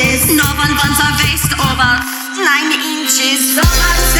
inches, 0.00 0.24
nine 2.40 2.72
inches. 2.72 3.56
So 3.56 4.19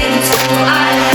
it's 0.13 1.10